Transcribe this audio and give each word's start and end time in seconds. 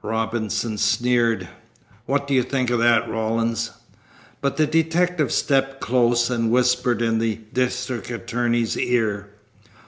Robinson 0.00 0.78
sneered. 0.78 1.46
"What 2.06 2.26
do 2.26 2.32
you 2.32 2.42
think 2.42 2.70
of 2.70 2.78
that, 2.78 3.06
Rawlins?" 3.06 3.70
But 4.40 4.56
the 4.56 4.66
detective 4.66 5.30
stepped 5.30 5.82
close 5.82 6.30
and 6.30 6.50
whispered 6.50 7.02
in 7.02 7.18
the 7.18 7.40
district 7.52 8.10
attorney's 8.10 8.78
ear. 8.78 9.28